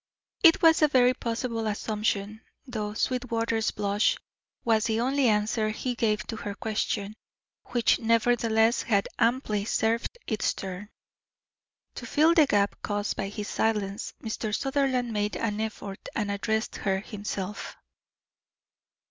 It 0.43 0.63
was 0.63 0.81
a 0.81 0.87
very 0.87 1.13
possible 1.13 1.67
assumption, 1.67 2.41
though 2.65 2.95
Sweetwater's 2.95 3.69
blush 3.69 4.17
was 4.65 4.85
the 4.85 4.99
only 4.99 5.27
answer 5.27 5.69
he 5.69 5.93
gave 5.93 6.25
to 6.25 6.37
her 6.37 6.55
question, 6.55 7.13
which 7.65 7.99
nevertheless 7.99 8.81
had 8.81 9.07
amply 9.19 9.63
served 9.63 10.17
its 10.25 10.55
turn. 10.55 10.89
To 11.93 12.07
fill 12.07 12.33
the 12.33 12.47
gap 12.47 12.81
caused 12.81 13.15
by 13.15 13.29
his 13.29 13.47
silence, 13.47 14.15
Mr. 14.23 14.55
Sutherland 14.57 15.13
made 15.13 15.37
an 15.37 15.61
effort 15.61 16.09
and 16.15 16.31
addressed 16.31 16.77
her 16.77 16.97
himself. 17.01 17.77